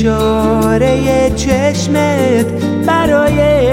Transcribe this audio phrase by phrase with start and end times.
[0.00, 2.46] اشاره چشمت
[2.86, 3.68] برای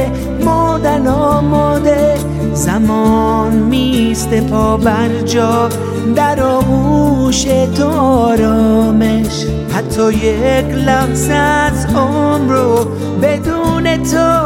[0.45, 2.16] مادن آماده.
[2.54, 5.70] زمان میسته پا بر جا
[6.16, 7.44] در آغوش
[7.76, 9.46] تو آرامش.
[9.76, 12.85] حتی یک لحظه از عمر رو
[13.21, 14.37] بدون تو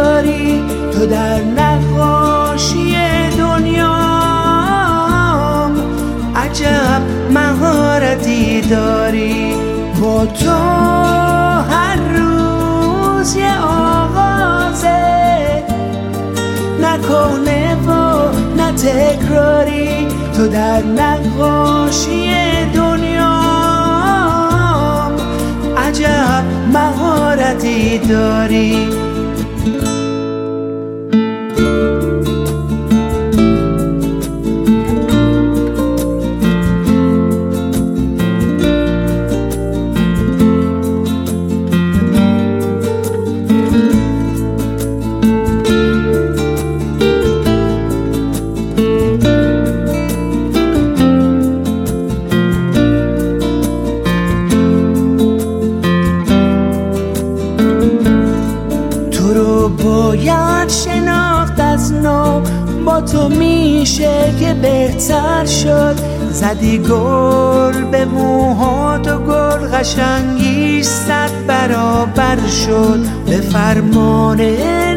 [0.00, 0.62] تکراری
[0.92, 2.96] تو در نقاشی
[3.38, 3.90] دنیام
[6.36, 9.54] عجب مهارتی داری.
[10.00, 10.50] با تو
[11.70, 15.64] هر روز یه آغازه.
[16.82, 17.88] نکنه و
[18.56, 20.08] نه تکراری.
[20.36, 22.30] تو در نقاشی
[22.74, 23.20] دنیام
[25.76, 29.09] عجب مهارتی داری.
[63.12, 65.94] تو میشه که بهتر شد.
[66.30, 72.98] زدی گل به موهات و گل قشنگیش صد برابر شد.
[73.26, 74.40] به فرمان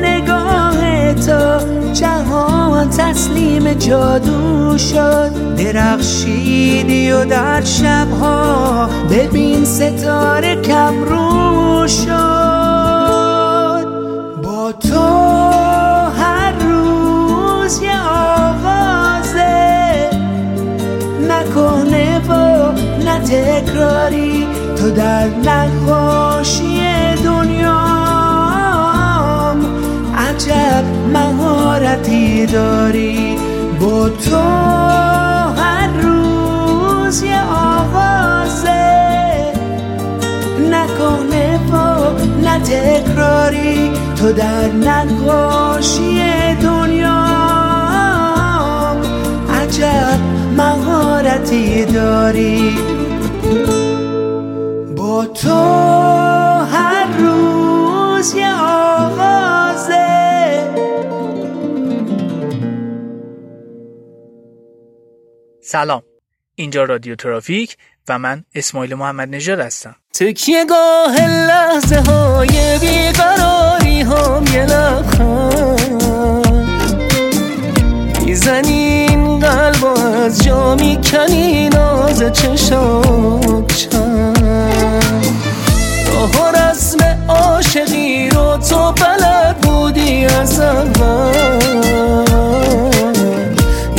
[0.04, 1.60] نگاه تو
[1.94, 5.56] جهان تسلیم جادو شد.
[5.58, 12.63] درخشیدی و در شبها ببین ستاره کم رو شد.
[23.34, 26.82] تکراری تو در نقاشی
[27.24, 27.66] دنیام
[30.18, 30.84] عجب
[31.14, 33.38] مهارتی داری.
[33.80, 34.38] با تو
[35.62, 39.54] هر روز یه آغازه
[40.72, 41.78] نکنه و
[42.44, 43.92] نه تکراری.
[44.16, 46.22] تو در نقاشی
[46.62, 47.14] دنیام
[49.62, 50.20] عجب
[50.58, 52.93] مهارتی داری.
[55.24, 55.56] با تو
[56.76, 60.04] هر روز یه آغازه
[65.62, 66.02] سلام.
[66.56, 69.96] اینجا رادیو ترافیک و من اسماعیل محمد نژاد هستم.
[70.14, 76.04] تکیه گاه لحظه های بیقراری هم یه لبخند.
[78.26, 84.33] می‌زنین قلب از جا می‌کنی ناز چشات چند
[86.14, 86.98] راه و رسم
[87.28, 91.94] عاشقی رو تو بلد بودی از اول.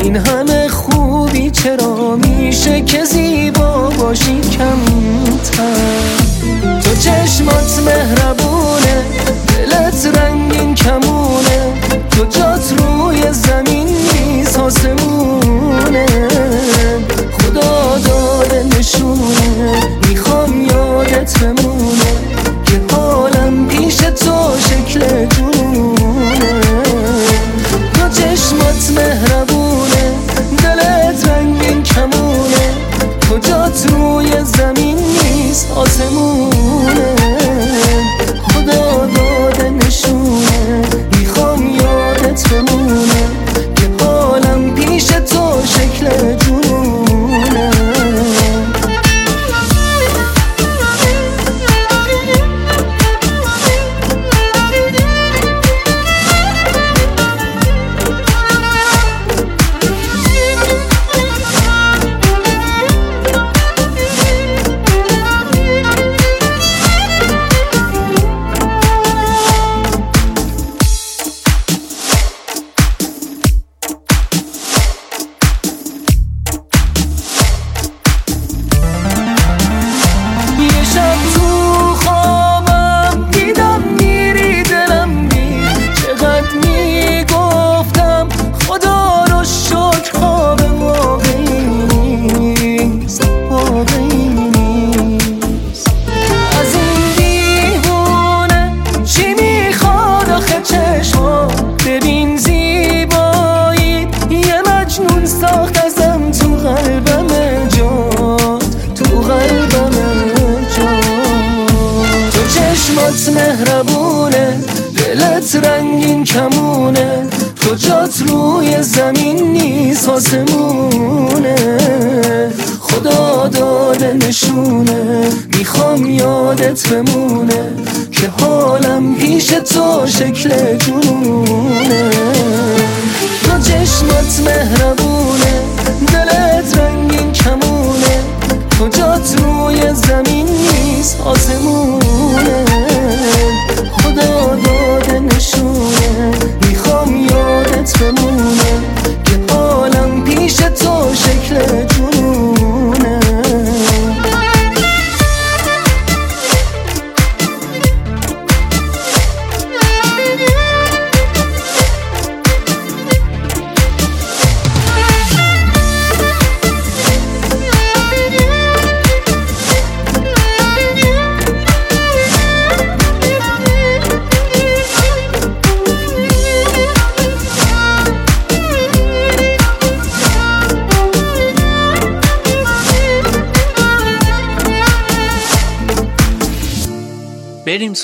[0.02, 5.64] این همه خوبی چرا میشه که زیبا باشی کمتر؟
[6.82, 9.02] تو چشمات مهربونه
[9.48, 11.72] دلت رنگین کمونه.
[12.10, 16.33] تو جات روی زمین نیست آسمونه.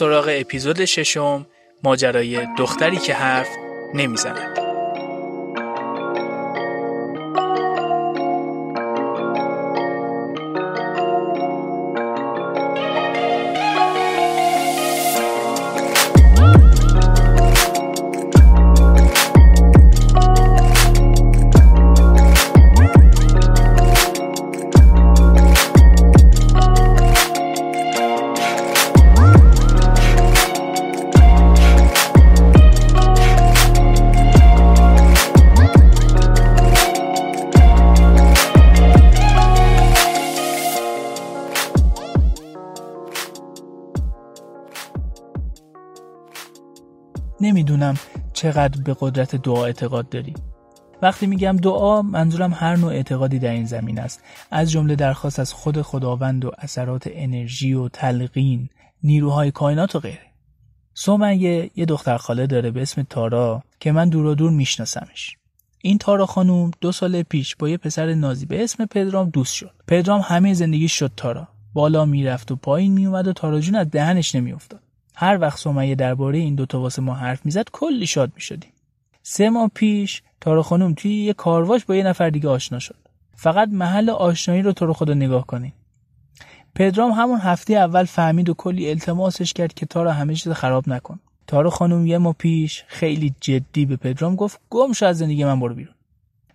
[0.01, 1.47] سراغ اپیزود ششم
[1.85, 3.49] ماجرای دختری که حرف
[3.95, 4.60] نمی‌زند.
[47.81, 47.99] نمی‌دونم
[48.33, 50.35] چقدر به قدرت دعا اعتقاد داری.
[51.03, 54.23] وقتی میگم دعا منظورم هر نوع اعتقادی در این زمین است.
[54.51, 58.69] از جمله درخواست از خود خداوند و اثرات انرژی و تلقین
[59.03, 60.31] نیروهای کائنات و غیره.
[60.95, 65.37] سومنیه یه دختر خاله داره به اسم تارا که من دور و دور میشناسمش.
[65.83, 69.75] این تارا خانوم دو سال پیش با یه پسر نازی به اسم پدرام دوست شد.
[69.87, 71.49] پدرام همه زندگی شد تارا.
[71.73, 74.81] بالا می‌رفت و پایین میومد و تارا جون از دهنش نمیافتاد.
[75.15, 78.73] هر وقت سمیه درباره این دوتا واسه ما حرف می‌زد کلی شاد می‌شدیم.
[79.23, 82.97] سه ماه پیش تارا خانم توی یه کارواش با یه نفر دیگه آشنا شد.
[83.35, 85.73] فقط محل آشنایی رو تو رو خدا نگاه کنین.
[86.75, 91.21] پدرام همون هفته اول فهمید و کلی التماسش کرد که تارا همه چیز خراب نکن.
[91.47, 95.61] تارا خانم یه ماه پیش خیلی جدی به پدرام گفت گم شو از زندگی من
[95.61, 95.95] برو بیرون.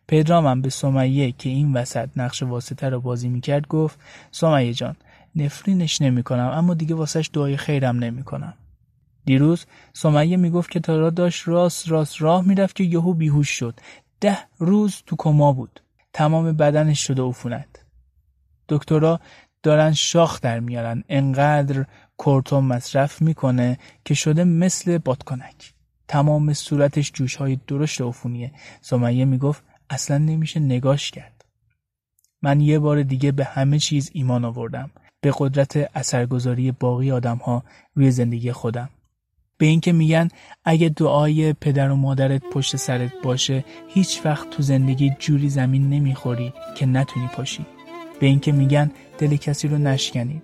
[0.08, 4.00] پدرام هم به سمیه که این وسط نقش واسطه رو بازی می‌کرد گفت
[4.32, 4.96] سمیه جان
[5.36, 8.54] نفرینش نمی‌کنم اما دیگه واسش دعای خیرم نمی‌کنم.
[9.26, 13.80] دیروز سمیه می‌گفت که تارا داشت راست راست راه می‌رفت که یهو بیهوش شد.
[14.22, 15.82] ده روز تو کما بود.
[16.14, 17.86] تمام بدنش شده عفونت.
[18.70, 19.20] دکترها
[19.64, 21.04] دارن شاخ در میارن.
[21.10, 21.86] انقدر
[22.18, 25.74] کورتون مصرف می‌کنه که شده مثل بادکنک.
[26.08, 28.52] تمام صورتش جوش های درشت عفونیه.
[28.82, 31.46] سمیه می‌گفت اصلا نمیشه نگاش کرد.
[32.42, 34.92] من یه بار دیگه به همه چیز ایمان آوردم.
[35.26, 37.64] به قدرت اثرگذاری باقی آدم ها
[37.96, 38.90] روی زندگی خودم.
[39.58, 40.28] به اینکه میگن
[40.66, 46.54] اگه دعای پدر و مادرت پشت سرت باشه هیچ وقت تو زندگی جوری زمین نمی‌خوری
[46.76, 47.66] که نتونی پاشی.
[48.20, 50.44] به اینکه میگن دل کسی رو نشکنید.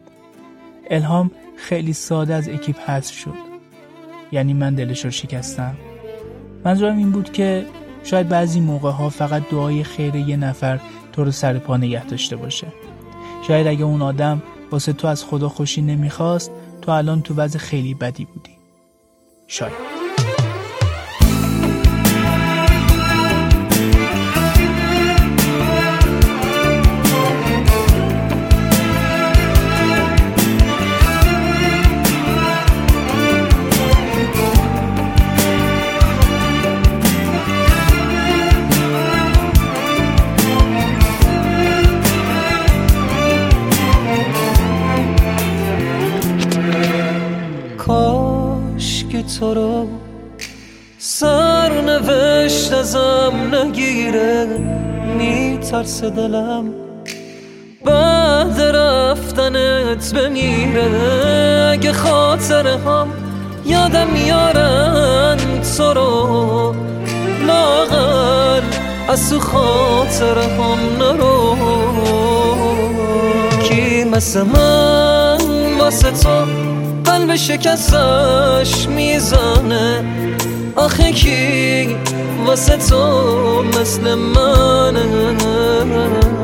[0.89, 3.35] الهام خیلی ساده از اکیپ حذف شد.
[4.31, 5.77] یعنی من دلش رو شکستم.
[6.65, 7.65] منظورم این بود که
[8.03, 10.79] شاید بعضی موقع ها فقط دعای خیر یه نفر
[11.11, 12.67] تو رو سر پا نگه داشته باشه.
[13.47, 16.51] شاید اگه اون آدم واسه تو از خدا خوشی نمی‌خواست
[16.81, 18.57] تو الان تو وضع خیلی بدی بودی.
[19.47, 19.90] شاید.
[55.71, 56.73] میترسه دلم.
[57.85, 61.69] بعد رفتنت بمیره.
[61.71, 63.07] اگه خاطره هم
[63.65, 65.37] یادم میارن
[65.77, 66.75] تو رو.
[67.47, 68.61] لاغر
[69.07, 71.55] از تو خاطره هم نرو.
[73.63, 75.37] کی مثل من
[75.79, 76.45] واسه تو
[77.05, 80.03] قلب شکستش می‌زنه؟
[80.85, 81.97] آخه کی
[82.45, 86.40] واسه تو مثل منه؟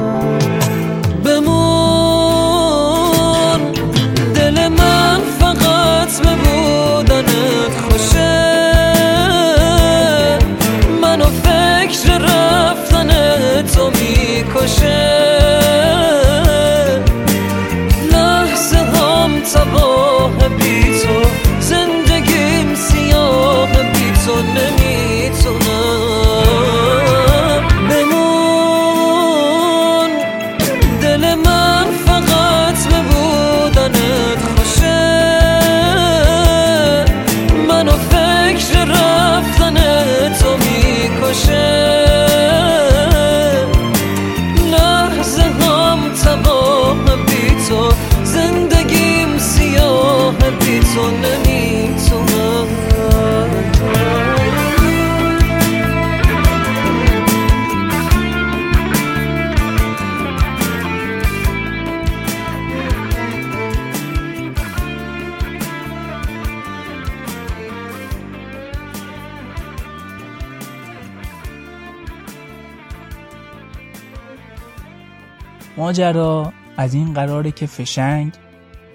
[75.77, 78.33] ماجرا از این قراره که فشنگ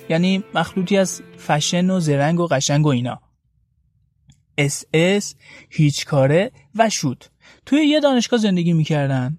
[0.08, 3.20] یعنی مخلوطی از فشن و زرنگ و قشنگ و اینا.
[4.58, 5.34] اس اس
[5.70, 7.24] هیچ کاره و شوت
[7.66, 9.38] توی یه دانشگاه زندگی می‌کردن.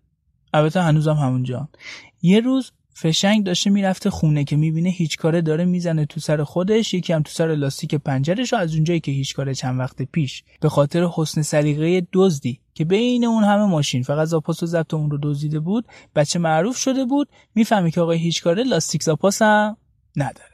[0.53, 1.69] البته هنوزم همونجا.
[2.21, 6.93] یه روز فشنگ داشته می‌رفته خونه که می‌بینه هیچ کاره داره می‌زنه تو سر خودش
[6.93, 10.43] یکی هم تو سر لاستیک پنچرش و از اونجایی که هیچ کاره چند وقت پیش.
[10.61, 15.11] به خاطر حسن سلیقه دزدی که بین اون همه ماشین فقط زاپاس و ضبط اون
[15.11, 15.85] رو دزدیده بود
[16.15, 19.77] بچه معروف شده بود می‌فهمی که آقای هیچ کاره لاستیک زاپاس هم
[20.15, 20.53] نداره.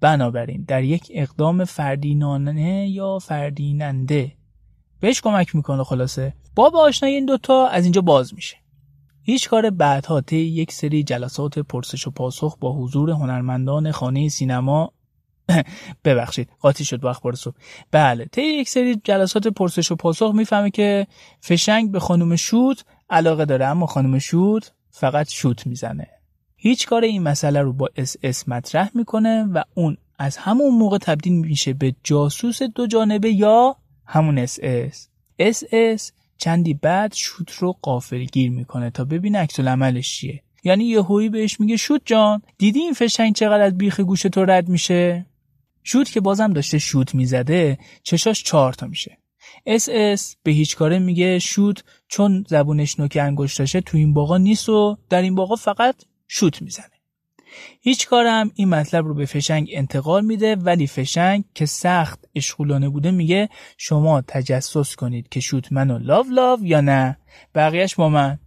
[0.00, 4.32] بنابراین در یک اقدام فردینانه یا فردیننده.
[5.00, 6.34] بهش کمک می‌کنه خلاصه.
[6.54, 8.56] با به آشنایی این دوتا از اینجا باز میشه.
[9.26, 14.92] هیچ کار بعدها طی یک سری جلسات پرسش و پاسخ با حضور هنرمندان خانه سینما
[16.04, 17.54] ببخشید قاطی شد با اخبار صبح
[17.90, 21.06] بله طی یک سری جلسات پرسش و پاسخ می‌فهمه که
[21.40, 26.06] فشنگ به خانم شوت علاقه داره اما خانم شوت فقط شوت می‌زنه.
[26.56, 30.98] هیچ کاره این مسئله رو با اس اس مطرح می‌کنه و اون از همون موقع
[30.98, 35.08] تبدیل میشه به جاسوس دو جانبه یا همون اس اس.
[35.38, 40.42] اس اس چندی بعد شوت رو غافلگیر می‌کنه تا ببینه عکس العملش چیه.
[40.64, 44.68] یعنی یهویی بهش میگه شوت جان دیدی این فشنگ چقدر از بیخ گوش تو رد
[44.68, 45.26] میشه؟
[45.82, 49.18] شوت که بازم داشته شوت می‌زده چشاش چهار تا میشه.
[49.66, 54.68] اس اس به هیچ کاره میگه شوت چون زبونش نوک انگشتاشه تو این باغا نیست
[54.68, 55.94] و در این باغا فقط
[56.28, 56.93] شوت می‌زنه.
[57.80, 63.10] هیچ کارم این مطلب رو به فشنگ انتقال میده ولی فشنگ که سخت عشقولانه بوده
[63.10, 67.18] میگه شما تجسس کنید که شوت منو لاو لاو یا نه.
[67.54, 68.38] بقیهش با من.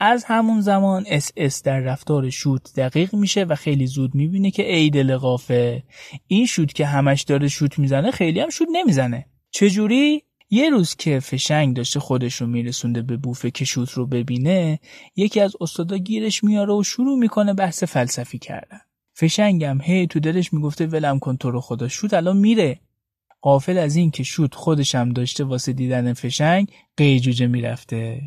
[0.00, 4.74] از همون زمان اس اس در رفتار شوت دقیق میشه و خیلی زود می‌بینه که
[4.74, 5.82] ای دل غافل
[6.26, 9.26] این شوت که همش داره شوت می‌زنه خیلی هم شوت نمی‌زنه.
[9.50, 14.80] چجوری؟ یه روز که فشنگ داشته خودش رو میرسونده به بوفه که شوت رو ببینه
[15.16, 18.80] یکی از استادا گیرش میاره و شروع می‌کنه بحث فلسفی کردن.
[19.14, 22.80] فشنگم هی تو دلش می‌گفته ولم کن تو رو خدا شوت الان میره.
[23.40, 28.20] غافل از این که شوت خودشم داشته واسه دیدن فشنگ قیجوجه می‌رفته.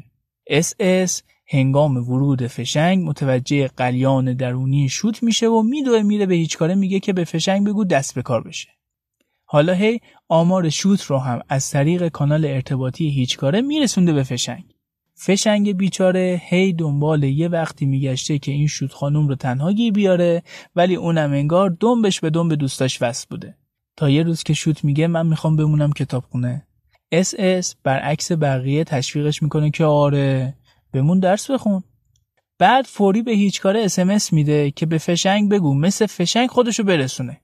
[0.47, 6.57] اس اس هنگام ورود فشنگ متوجه غلیان درونی شوت میشه و میدوه میره به هیچ
[6.57, 8.76] کاره میگه که به فشنگ بگو دست به کار بشه.
[9.49, 14.63] حالا هی آمار شوت رو هم از طریق کانال ارتباطی هیچ کاره میرسونده به فشنگ.
[15.15, 20.43] فشنگ بیچاره هی دنبال یه وقتی میگشته که این شوت خانوم رو تنها گیر بیاره
[20.75, 23.57] ولی اونم انگار دنبش به دنب دوستاش وصل بوده.
[23.95, 26.67] تا یه روز که شوت میگه من می‌خوام بمونم کتابخونه.
[27.11, 30.55] اس اس برعکس بقیه تشویقش می‌کنه که آره
[30.93, 31.83] بمون درس بخون.
[32.59, 37.41] بعد فوری به هیچ کاره اسمس میده که به فشنگ بگو مثل فشنگ خودشو برسونه.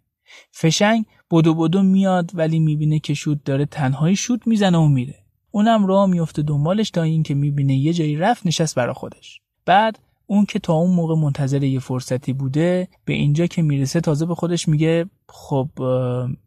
[0.51, 5.15] فشنگ بدو بدو میاد ولی می‌بینه که شوت داره تنهایی شوت می‌زنه و میره.
[5.51, 9.41] اونم راه میفته دنبالش تا اینکه می‌بینه یه جایی رفت نشست برا خودش.
[9.65, 14.25] بعد اون که تا اون موقع منتظر یه فرصتی بوده به اینجا که می‌رسه تازه
[14.25, 15.69] به خودش میگه خب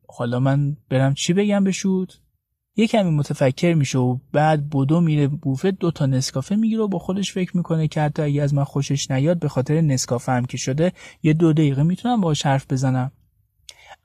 [0.09, 2.21] حالا من برم چی بگم به شوت
[2.76, 6.99] یه کمی متفکر میشه و بعد بدو میره بوفه دو تا نسکافه می‌گیره و با
[6.99, 10.57] خودش فکر می‌کنه که حتی اگه از من خوشش نیاد به خاطر نسکافه هم که
[10.57, 13.12] شده یه دو دقیقه می‌تونم باهاش حرف بزنم.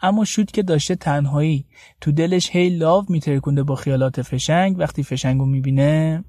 [0.02, 1.66] اما شوت که داشته تنهایی.
[2.02, 4.80] تو دلش هی love میترکونده با خیالات فشنگ.
[4.80, 6.24] وقتی فشنگو می‌بینه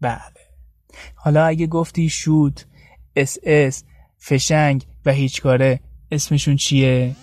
[0.00, 0.20] بله.
[1.14, 2.66] حالا اگه گفتی شوت
[3.16, 3.84] اس اس
[4.18, 5.80] فشنگ و هیچ کاره
[6.10, 7.16] اسمشون چیه؟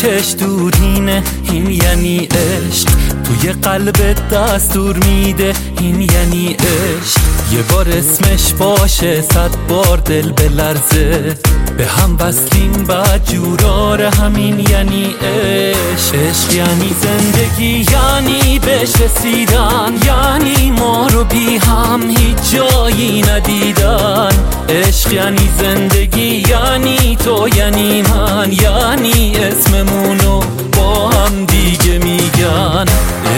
[0.00, 2.89] بچهش دورینه این یعنی عشق.
[3.30, 3.96] توی قلب
[4.32, 7.20] دستور میده این یعنی عشق.
[7.52, 11.38] یه بار اسمش باشه صد بار دل بلرزه
[11.78, 16.14] به هم وصلیم بعد جورار همین یعنی عشق.
[16.14, 19.92] عشق یعنی زندگی یعنی بهش رسیدن.
[20.06, 24.32] یعنی ما رو بی هم هیچ جایی ندیدن.
[24.68, 28.52] عشق یعنی زندگی یعنی تو یعنی من.
[28.52, 30.40] یعنی اسممونو
[30.80, 32.84] با هم دیگه میگن.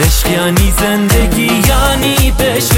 [0.02, 2.71] عشق یعنی زندگی یعنی بهش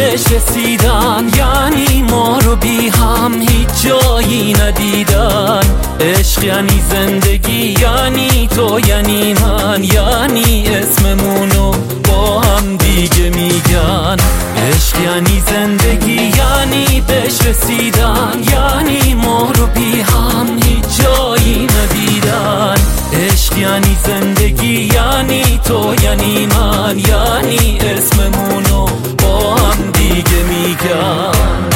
[0.00, 5.60] بهش رسیدن یعنی ما رو بی هم هیچ جایی ندیدن.
[6.00, 11.72] عشق یعنی زندگی یعنی تو یعنی من یعنی اسممونو
[12.08, 14.16] با هم دیگه میگن.
[14.68, 22.74] عشق یعنی زندگی یعنی بهش رسیدن یعنی ما رو بی هم هیچ جایی ندیدن.
[23.12, 28.69] عشق یعنی زندگی یعنی تو یعنی من یعنی اسممونو
[30.22, 31.68] دیگه میگن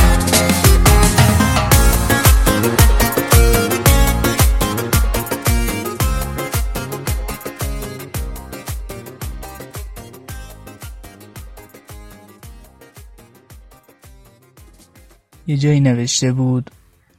[15.47, 16.71] یه جایی نوشته بود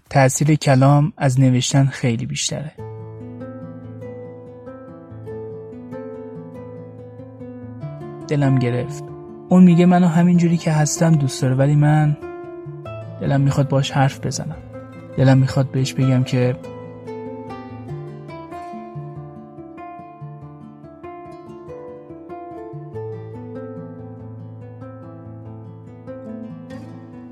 [0.09, 2.71] تأثیر کلام از نوشتن خیلی بیشتره.
[8.27, 9.14] دلم گرفت.
[9.49, 12.17] اون میگه منو همینجوری که هستم دوست داره ولی من
[13.21, 14.57] دلم می‌خواد باش حرف بزنم.
[15.17, 16.55] دلم می‌خواد بهش بگم که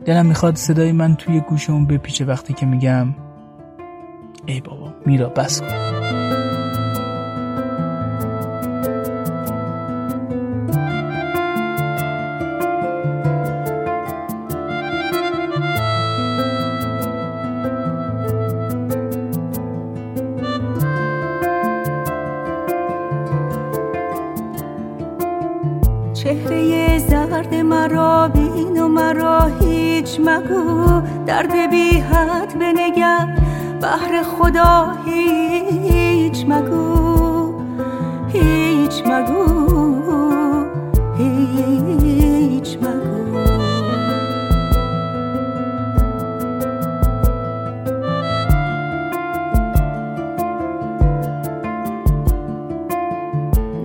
[0.05, 3.07] دلم می‌خواد صدای من توی گوش بپیچه وقتی که میگم
[4.45, 5.82] ای بابا میرا بس کن.
[34.39, 37.53] خدا هیچ مگو
[38.27, 40.65] هیچ مگو
[41.17, 43.03] هیچ مگو.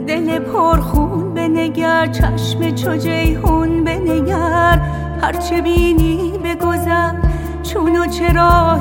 [0.07, 4.81] دل پرخون بنگر چشم چو جیهون بنگر.
[5.23, 7.15] هرچه بینی بگذر
[7.63, 8.75] چون و چرا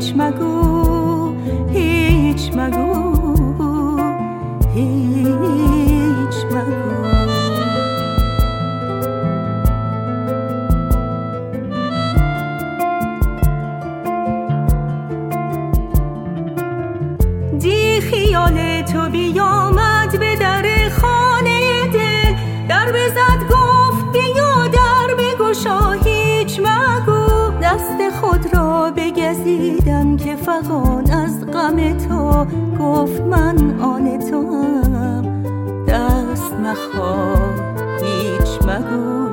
[0.00, 1.34] هیچ مگو
[1.72, 2.88] هیچ مگو
[4.74, 6.89] هیچ مگو.
[30.50, 32.44] فغان از غم تو
[32.78, 35.42] گفت من آن تو هم.
[35.88, 37.54] دست مخواه
[38.02, 39.30] هیچ مگو.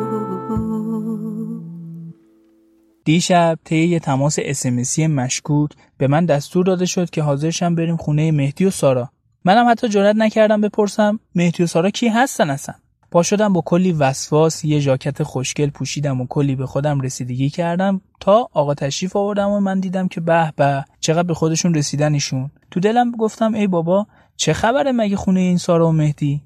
[3.05, 8.31] دیشب طی یه تماس اسمسی مشکوک به من دستور داده شد که حاضرشم بریم خونه
[8.31, 9.09] مهدی و سارا.
[9.45, 12.75] منم حتی جرئت نکردم بپرسم مهدی و سارا کی هستن اصلا؟
[13.11, 18.01] پا شدم با کلی وسواس یه ژاکت خوشگل پوشیدم و کلی به خودم رسیدگی کردم
[18.19, 22.51] تا آقا تشریف آوردم و من دیدم که به به چقدر به خودشون رسیدن ایشون
[22.71, 26.41] تو دلم گفتم ای بابا چه خبره مگه خونه این سارا و مهدی؟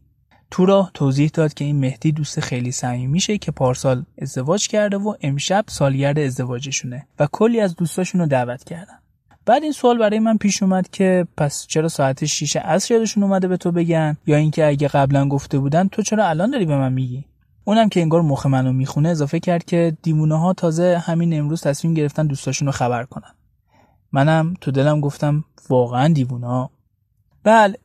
[0.51, 5.13] تو راه توضیح داد که این مهدی دوست خیلی صمیمیشه که پارسال ازدواج کرده و
[5.21, 8.99] امشب سالگرد ازدواجشونه و کلی از دوستاشون رو دعوت کردن.
[9.45, 13.47] بعد این سوال برای من پیش اومد که پس چرا ساعت 6 عصر یادشون اومده
[13.47, 16.93] به تو بگن؟ یا اینکه اگه قبلا گفته بودن تو چرا الان داری به من
[16.93, 17.25] میگی؟
[17.63, 21.93] اونم که انگار مخ منو می‌خونه اضافه کرد که دیوونه ها تازه همین امروز تصمیم
[21.93, 23.33] گرفتن دوستاشون رو خبر کنن.
[24.11, 26.47] منم تو دلم گفتم واقعا دیوونه.
[26.47, 26.71] ها
[27.43, 27.77] بله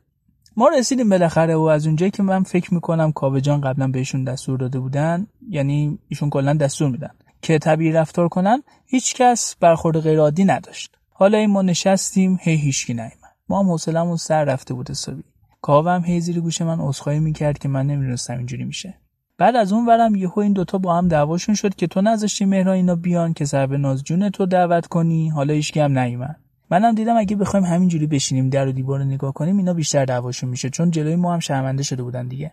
[0.57, 4.59] ما رسیدیم بالاخره و از اونجایی که من فکر می‌کنم کاوه جان قبلا بهشون دستور
[4.59, 7.11] داده بودن یعنی ایشون کلا دستور میدن
[7.43, 10.97] که طبیعی رفتار کنن هیچ کس برخورد غیر عادی نداشت.
[11.11, 13.37] حالا این ما نشستیم هی هیچکی نیومد.
[13.49, 15.23] ما هم حوصلمون سر رفته بود حسابی.
[15.63, 18.95] کاوه هم هی زیر گوش من عذرخواهی می‌کرد که من نمی‌دونستم اینجوری میشه.
[19.39, 22.73] بعد از اون ورم یهو این دوتا با هم دعواشون شد که تو نذاشتی مهرا
[22.73, 25.29] اینا بیان که سر به ناز جون تو دعوت کنی.
[25.29, 26.41] حالا هیچکی هم نیومد.
[26.71, 30.71] منم دیدم اگه بخوایم همینجوری بشینیم در و دیوار نگاه کنیم اینا بیشتر دعواشون میشه
[30.71, 32.53] چون جلوی ما هم شرمنده شده بودن دیگه.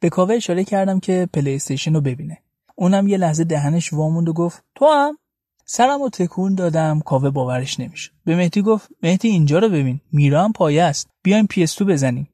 [0.00, 2.38] به کاوه اشاره کردم که پلی استیشن رو ببینه.
[2.76, 5.18] اونم یه لحظه دهنش واموند و گفت تو هم؟
[5.64, 10.52] سرم تکون دادم کاوه باورش نمیشه به مهدی گفت مهدی اینجا رو ببین میرا هم
[10.52, 11.10] پایه است.
[11.22, 12.28] بیایم پی بزنیم.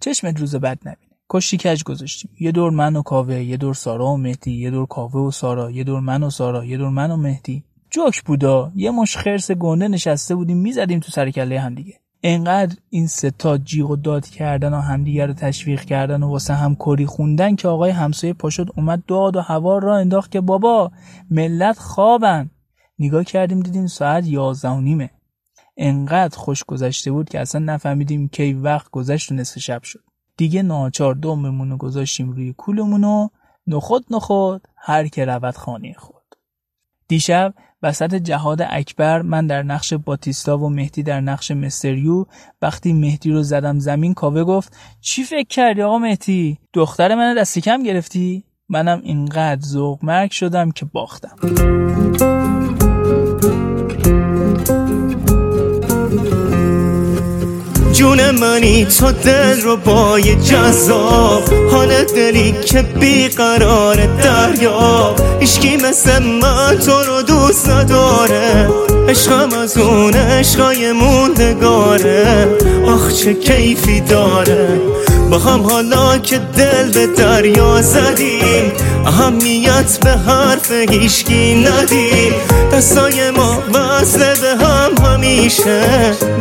[0.00, 4.06] چشمت روز بد نبینه کشتی کج گذاشتیم؟ یه دور من و کاوه یه دور سارا
[4.06, 7.10] و مهدی یه دور کاوه و سارا یه دور من و سارا یه دور من
[7.10, 7.64] و مهدی.
[7.90, 12.00] جوک بودا یه مش خرس گنده نشسته بودیم می‌زدیم تو سر کله هم دیگه.
[12.22, 16.74] انقدر این ستا جیغ و داد کردن و همدیگه رو تشویق کردن و واسه هم
[16.74, 20.92] کری خوندن که آقای همسایه پاشد اومد داد و هوا را انداخت که بابا
[21.30, 22.50] ملت خوابن.
[22.98, 25.10] نگاه کردیم دیدیم ساعت یازده و نیمه.
[25.76, 30.00] انقدر خوش گذشته بود که اصلا نفهمیدیم کی وقت گذشت و نصف شب شد.
[30.36, 33.28] دیگه ناچار دوممون رو گذاشتیم روی کولمون و
[33.66, 36.22] نخود نخود هر که رود خانه خود.
[37.08, 42.24] دیشب وسط جهاد اکبر من در نقش باتیستا و مهدی در نقش مستریو
[42.62, 47.60] وقتی مهدی رو زدم زمین کاوه گفت چی فکر کردی آقا مهدی؟ دختر من دستی
[47.60, 51.36] کم گرفتی؟ منم اینقدر ذوق مرگ شدم که باختم.
[57.94, 61.42] جون منی تو دل رو بای جذاب.
[61.70, 65.14] حال دلی که بیقرار دریا.
[65.40, 68.68] اشکی مثل من تو رو دوست نداره.
[69.08, 72.48] عشقم از اون عشقای موندگاره.
[72.86, 74.80] آخ چه کیفی داره.
[75.30, 78.72] با هم حالا که دل به دریا زدیم.
[79.06, 82.32] اهمیت به حرف هیشکی ندیم.
[82.72, 85.80] دستای ما وصله به هم همیشه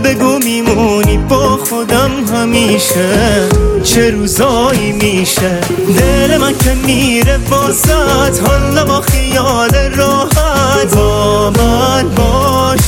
[0.03, 3.49] بگو میمونی با خودم همیشه.
[3.83, 5.59] چه روزایی میشه؟
[5.97, 8.39] دل من که میره واسط.
[8.47, 10.95] حالا با خیال راحت.
[10.95, 12.79] با من باش.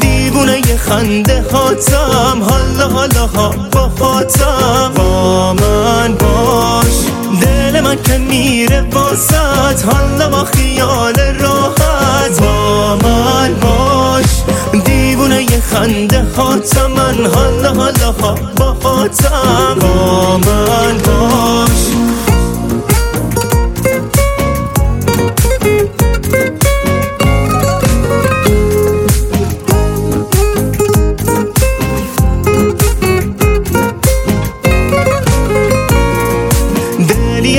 [0.00, 2.42] دیوونه یه خنده هاتم.
[2.42, 6.94] حالا حالا ها با خاتم با من باش.
[7.40, 9.84] دل من که میره واسط.
[9.84, 12.40] حالا با خیال راحت.
[12.40, 14.24] با من باش.
[15.74, 21.84] خنده هاتم من حالا حالا ها با خاتم با من باش.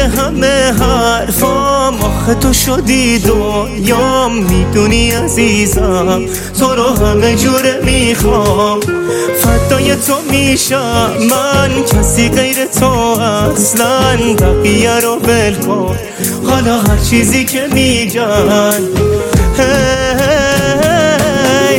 [0.05, 6.25] همه حرفام آخه تو شدی دنیام می‌دونی عزیزم
[6.59, 8.79] تو رو همه جوره می‌خوام.
[9.41, 15.55] فدای تو میشم من کسی غیر تو اصلا بقیه رو بل
[16.49, 18.79] حالا هر چیزی که میگن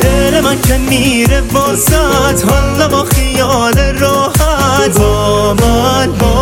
[0.02, 2.44] دل من که میره واسط.
[2.50, 6.35] حالا با خیال راحت با من باش.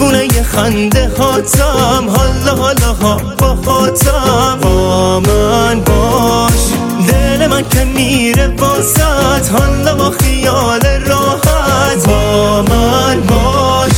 [0.00, 6.60] دیوونه یه خنده هاتم حالا حالا ها با خاتم با من باش
[7.08, 9.50] دل من که میره واسط.
[9.52, 12.06] حالا با خیال راحت.
[12.06, 13.92] با من باش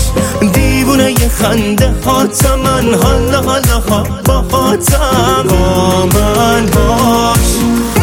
[0.52, 8.01] دیوونه یه خنده هاتم من حالا حالا ها با خاتم با من باش.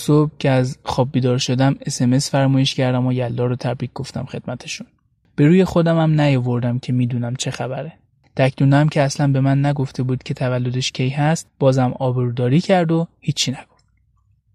[0.00, 4.86] صبح که از خواب بیدار شدم اسمس فرمایش کردم و یلا رو تبریک گفتم خدمتشون.
[5.36, 7.92] به روی خودم هم نیاوردم که می‌دونم چه خبره.
[8.36, 13.06] دکتونم که اصلا به من نگفته بود که تولدش کی هست بازم آبروداری کرد و
[13.20, 13.84] هیچی نگفت.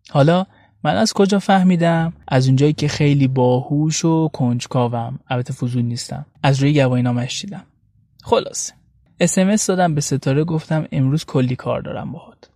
[0.10, 0.46] حالا
[0.84, 5.20] من از کجا فهمیدم؟ از اونجایی که خیلی باهوش و کنجکاوم.
[5.28, 6.26] البته فضول نیستم.
[6.44, 7.64] از روی گواهینامش دیدم
[8.24, 8.74] خلاصه.
[9.20, 12.50] اسمس دادم به ستاره گفتم امروز کلی کار دارم باهات.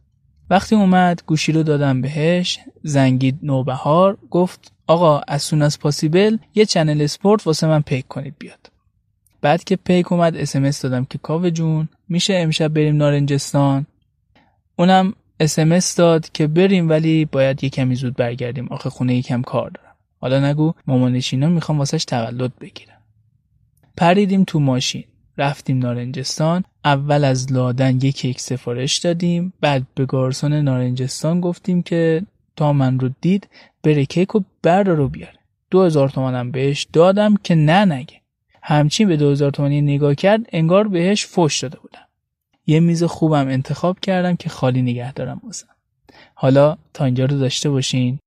[0.50, 6.66] وقتی اومد گوشی رو دادم بهش زنگید نوبهار گفت آقا as soon as possible یه
[6.66, 8.72] Chanel Sport واسه من پیک کنید بیاد.
[9.42, 13.86] بعد که پیک اومد اسمس دادم که کاوه جون میشه امشب بریم نارنجستان؟
[14.76, 18.68] اونم اسمس داد که بریم ولی باید یه کمی زود برگردیم.
[18.68, 19.96] آخه خونه یکم کار دارم.
[20.22, 22.98] حالا نگو مامانشینا می‌خوان واسش تولد بگیرم
[23.98, 25.04] پریدیم تو ماشین.
[25.40, 32.22] رفتیم نارنجستان اول از لادن یک کیک سفارش دادیم بعد به گارسون نارنجستان گفتیم که
[32.56, 33.48] تا من رو دید
[33.84, 35.40] بره کیک رو بردار رو بیاره.
[35.72, 38.22] دو هزار تومنم بهش دادم که نه نگه.
[38.64, 42.08] همچین به دو هزار تومنی نگاه کرد انگار بهش فش داده بودم.
[42.68, 45.68] یه میز خوبم انتخاب کردم که خالی نگه دارم بازم
[46.34, 48.20] حالا تا اینجا رو داشته باشین.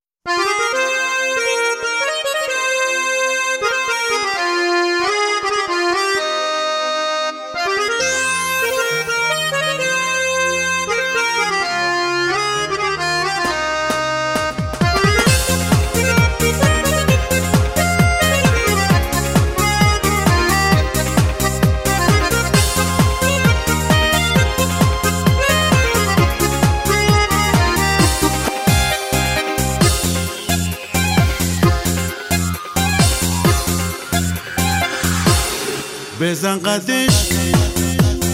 [36.22, 37.28] بزن قدش.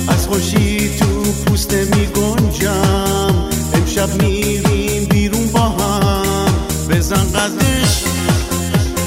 [0.09, 6.53] از خوشی تو پوست می گنجم امشب میریم بیرون با هم.
[6.90, 8.05] بزن قدش.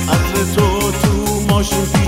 [0.10, 2.01] عطر تو تو ماشین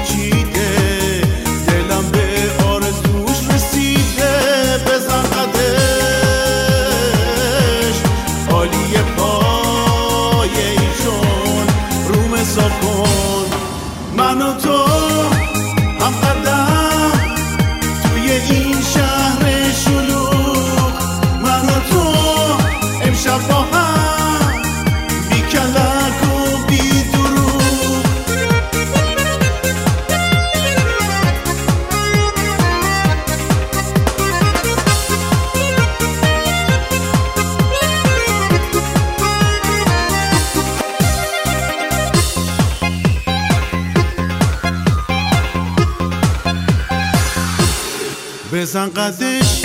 [48.73, 49.61] بزن قدش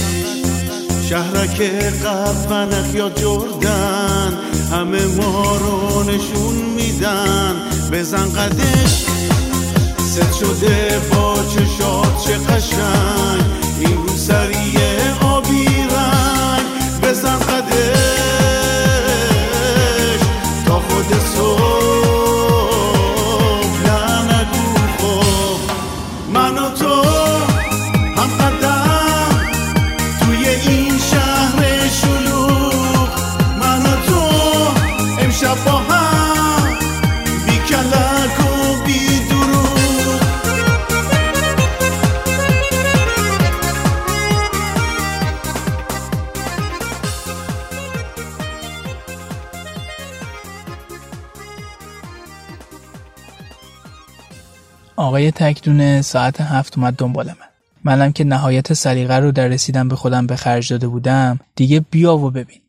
[1.08, 1.60] شهرک
[2.04, 4.38] قفنق یا جردن
[4.72, 7.56] همه ما رو نشون میدن.
[7.92, 9.04] بزن قدش
[9.98, 13.44] ست شده با چشات چه قشنگ.
[13.80, 15.27] این رو
[55.18, 57.48] آقای تکدونه ساعت هفت اومد دنبال من.
[57.84, 62.16] منم که نهایت سلیقه رو در رسیدن به خودم به خرج داده بودم دیگه بیا
[62.16, 62.60] و ببین.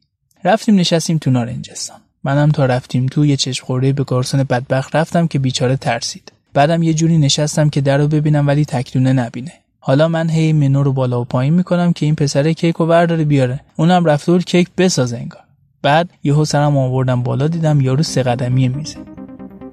[0.44, 1.98] رفتیم نشستیم تو نارنجستان.
[2.24, 6.32] منم تا رفتیم تو یه چشم خورده به گارسون بدبخت رفتم که بیچاره ترسید.
[6.54, 9.54] بعدم یه جوری نشستم که در رو ببینم ولی تکدونه نبینه.
[9.80, 13.24] حالا من هی منو رو بالا و پایین می‌کنم که این پسر کیک رو برداره
[13.24, 13.60] بیاره.
[13.76, 15.44] اونم رفته بود کیک بسازه انگار.
[15.82, 19.19] بعد یهو سرم آوردم بالا دیدم یارو سه قدمی میزه.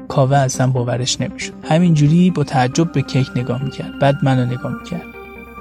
[0.08, 1.52] کاوه اصلا باورش نمی‌شد.
[1.68, 3.98] همینجوری با تعجب به کیک نگاه می‌کرد.
[3.98, 5.02] بعد منو نگاه می‌کرد.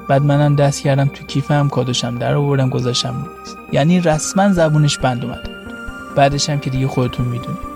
[0.10, 3.32] بعد منم دست کردم تو کیفم کادوشم در آوردم گذاشتم رو
[3.72, 6.16] یعنی رسما زبونش بند اومده بود.
[6.16, 7.76] بعدش هم که دیگه خودتون می‌دونید.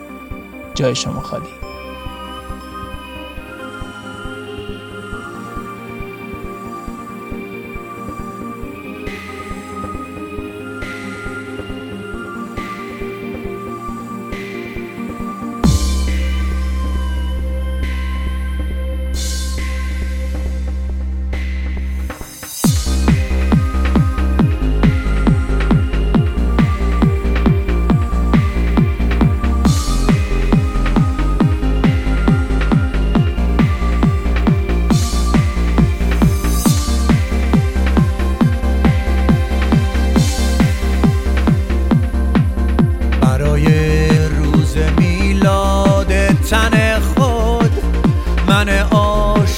[0.75, 1.58] جای شما خالی.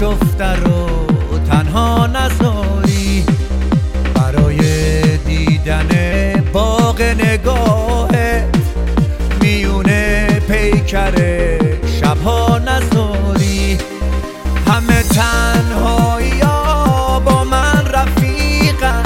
[0.03, 0.87] آشفته رو
[1.49, 3.25] تنها نذاری
[4.15, 4.57] برای
[5.17, 5.87] دیدن
[6.53, 8.55] باغ نگاهت
[9.41, 11.13] میونه پیکر
[12.01, 13.77] شبها نذاری
[14.67, 16.41] همه تنهایی
[17.25, 19.03] با من رفیقن.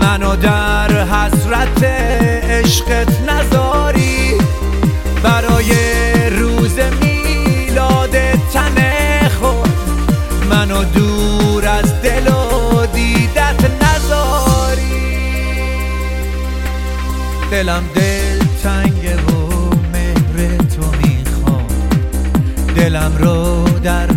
[0.00, 1.82] منو در حسرت
[2.44, 3.59] عشقت نذاری
[17.60, 21.66] دلم دل تنگه و مهر تو می‌خوام.
[22.76, 24.09] دلم رو در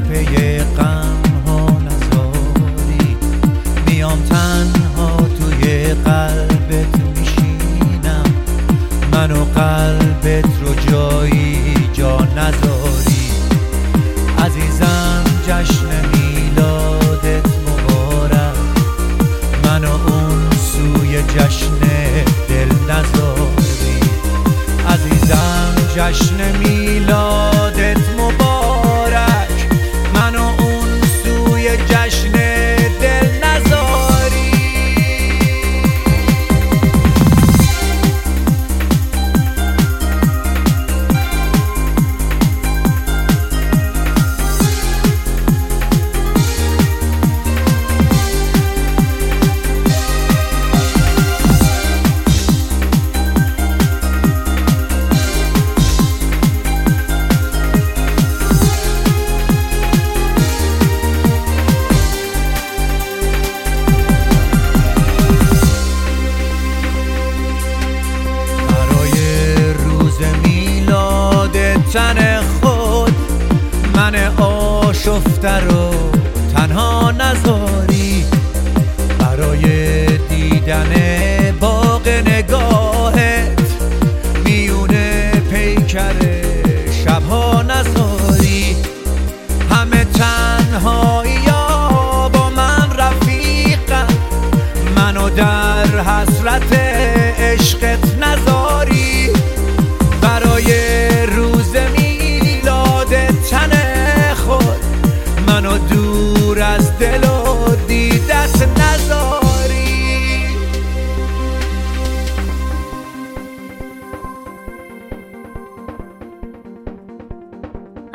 [85.94, 86.33] پیکر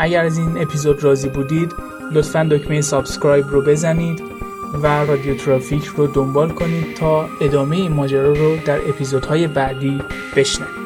[0.09, 1.75] اگر از این اپیزود راضی بودید
[2.13, 4.23] لطفا دکمه subscribe رو بزنید
[4.83, 10.03] و رادیو ترافیک رو دنبال کنید تا ادامه این ماجرا رو در اپیزودهای بعدی
[10.37, 10.78] بشنوید.